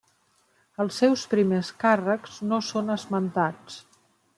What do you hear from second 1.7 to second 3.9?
càrrecs no són esmentats.